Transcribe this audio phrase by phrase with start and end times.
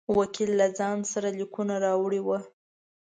[0.17, 2.39] وکیل له ځان سره لیکونه راوړي وه.